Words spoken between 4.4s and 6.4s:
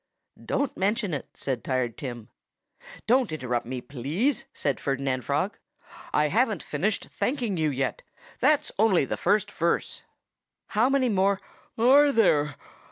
said Ferdinand Frog. "I